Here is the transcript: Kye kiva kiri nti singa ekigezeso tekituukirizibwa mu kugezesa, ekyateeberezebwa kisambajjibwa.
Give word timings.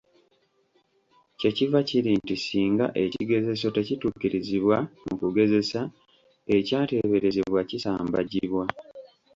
Kye 1.39 1.51
kiva 1.57 1.79
kiri 1.89 2.11
nti 2.21 2.35
singa 2.45 2.85
ekigezeso 3.03 3.67
tekituukirizibwa 3.77 4.77
mu 5.05 5.13
kugezesa, 5.21 5.79
ekyateeberezebwa 6.55 7.59
kisambajjibwa. 7.69 8.63